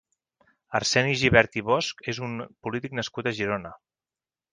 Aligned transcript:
Arseni 0.77 1.11
Gibert 1.23 1.57
i 1.61 1.63
Bosch 1.67 2.01
és 2.13 2.21
un 2.29 2.33
polític 2.69 2.97
nascut 3.01 3.29
a 3.29 3.35
Girona. 3.41 3.73